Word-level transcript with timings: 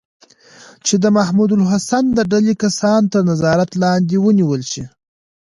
چې 0.85 0.95
د 1.03 1.05
محمود 1.17 1.49
الحسن 1.57 2.05
د 2.17 2.19
ډلې 2.31 2.53
کسان 2.63 3.01
تر 3.11 3.21
نظارت 3.29 3.69
لاندې 3.83 4.15
ونیول 4.25 4.61
شي. 4.71 4.83